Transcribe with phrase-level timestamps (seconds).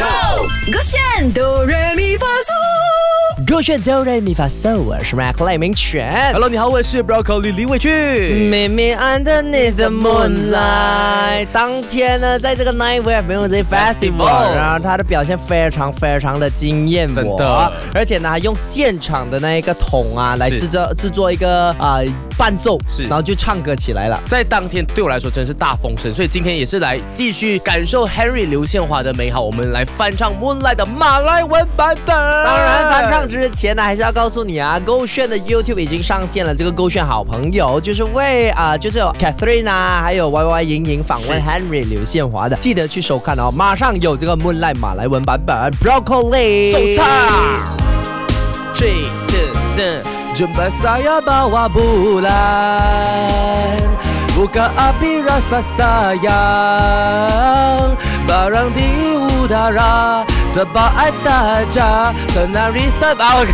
[0.00, 0.06] Go，
[0.72, 1.59] 勾选哆来咪发
[3.60, 3.62] 嗦。
[3.62, 6.32] 勾选哆来咪发嗦，我是 Mac 赖明全。
[6.32, 8.48] Hello，你好，我是 Broccoli 李伟俊。
[8.48, 11.46] 秘密 underneath the moonlight。
[11.52, 22.00] 当天呢，在这个 Night Wear Music Festival，Festival 然后他的表现非常非常的惊艳我，真的而且呢，还用现场的那一个桶啊来制作制作一个啊、
[22.38, 24.18] 伴奏，是然后就唱歌起来了。
[24.26, 29.42] 在当天对我来说真是大丰收，所以今天也是来继续感受 Henry 刘宪华的美好。
[29.42, 32.16] 我们来翻唱 Moonlight 的马来文版本。
[32.16, 36.54] 当然，翻唱之前呢，还是要告诉你啊，勾炫的 YouTube 已经上线了。
[36.54, 43.50] 这个勾炫好朋友就是为啊、就是有 Catherine 啊，还有 Y Y 莹莹访问 Henry 刘宪华的，记得去收看哦。
[43.50, 47.06] 马上有这个 Moonlight 马来文版本 Broccoli 首唱。
[48.74, 50.02] Three, two, two.
[50.32, 52.30] Jumpa saya bawa bulan
[54.30, 56.30] Buka api rasa sayang
[58.30, 58.86] Barang di
[59.18, 63.46] udara Sebab ai tajam Kenari sebab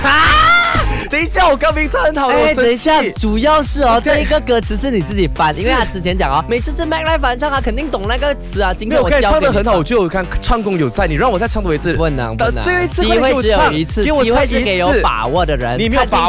[1.10, 8.72] 等一下，我刚名唱很好，哎，我等一下，主要是哦，对这一个歌词是你自己翻，因为他之前讲哦，每次是 Mac 来翻唱，他肯定懂那个词啊。
[8.72, 11.92] 今天我教的很好，我就有看唱功有在，你让我再唱多一次。
[11.94, 15.78] 不能不能，最后一次机会只有唱一次，机会是给有把握的人。
[15.78, 16.28] 你没有把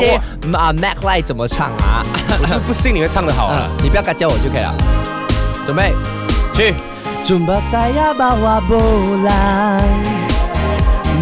[0.53, 2.03] 啊，Mac Light 怎么唱啊？
[2.41, 3.69] 我就不信你会唱的好啊了。
[3.81, 4.73] 你不要敢叫我就可以了。
[5.65, 5.93] 准备。
[6.53, 6.75] 去，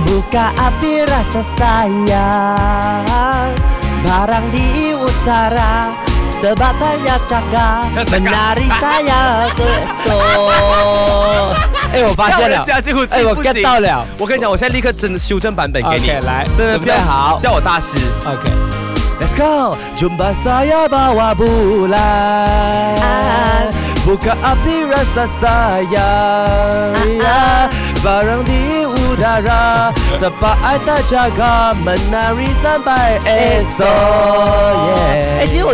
[0.05, 3.53] Buka api rasa sayang
[4.01, 5.93] Barang di utara
[6.41, 11.53] Sebatanya jaga Menari saya ke esok
[11.91, 14.07] 哎， 我发现了，吓人家结果自己哎，我不 get 行到了。
[14.17, 17.99] 我跟你讲，我现在立刻真的修正版本给你 OK，来真的准备好叫我大师。
[18.25, 18.49] OK，
[19.19, 21.99] Let's go, jumpa saya bawa bulan
[24.07, 26.95] Buka api rasa sayang
[28.06, 33.90] Barang di udara Sebab ai tak jaga Menari sampai esok
[34.94, 35.25] yeah.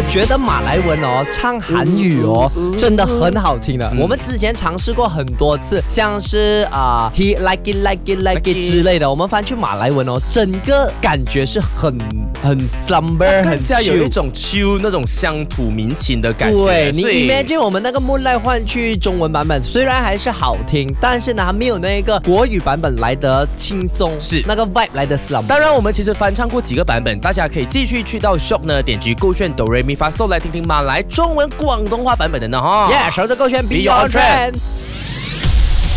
[0.04, 3.94] 我觉得马来文哦，唱韩语哦，真的很好听的。
[4.00, 11.96] 我们之前尝试过很多次，像是啊、T like it like it like it 之类的，我们翻去马来文哦，整个感觉是很
[12.42, 16.66] 很 slumber，很更加有 chill 一种秋那种乡土民情的感觉。
[16.66, 25.46] 对你 imagine 我们那个 Moonlight 换去中文版本，虽然还是好听，但是呢，还没有那个国语版本来的轻松，是那个 vibe 来的 slumber。
[25.46, 32.88] 当然，我们其实翻唱过几个版本，大家可以继续去到 Shop 呢，点击勾选哆来咪发嗦来听听马来中文、广东话版本的呢哈。
[32.92, 34.54] 耶，守着勾选 Be Beyond on trend。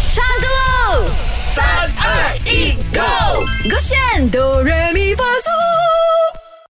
[0.08, 0.46] 唱歌
[0.96, 1.06] 喽！
[1.52, 1.64] 三
[1.98, 3.00] 二一，Go！
[3.70, 4.73] 勾选哆来咪发嗦。